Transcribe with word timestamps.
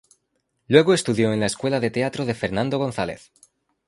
Luego 0.67 0.95
estudió 0.95 1.31
en 1.31 1.39
la 1.41 1.45
Escuela 1.45 1.79
de 1.79 1.91
Teatro 1.91 2.25
de 2.25 2.33
Fernando 2.33 2.79
González. 2.79 3.31